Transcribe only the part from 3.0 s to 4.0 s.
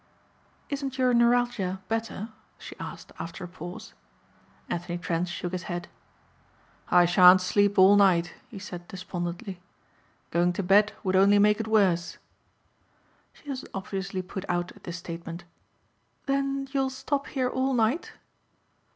after a pause.